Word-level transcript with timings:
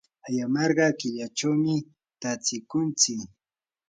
ayamarqay 0.27 0.91
killachawmi 0.99 1.73
tatsikuntsik. 2.21 3.25